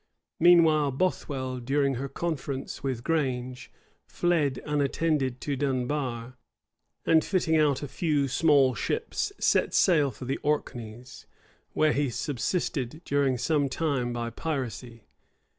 [0.39, 3.71] Meanwhile Bothwell, during her conference with Grange,
[4.07, 6.37] fled unattended to Dunbar;
[7.05, 11.27] and fitting out a few small ships, set sail for the Orkneys,
[11.73, 15.03] where he subsisted during some time by piracy.